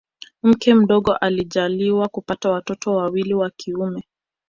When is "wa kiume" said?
3.33-4.03